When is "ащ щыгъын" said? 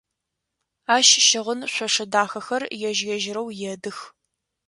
0.95-1.59